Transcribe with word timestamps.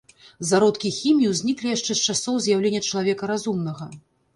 Зародкі 0.51 0.91
хіміі 1.01 1.29
ўзніклі 1.35 1.71
яшчэ 1.75 1.91
з 2.03 2.09
часоў 2.09 2.35
з'яўлення 2.49 2.87
чалавека 2.89 3.23
разумнага. 3.35 3.95